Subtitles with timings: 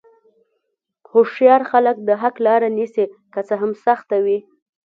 [1.11, 4.39] هوښیار خلک د حق لاره نیسي، که څه هم سخته وي.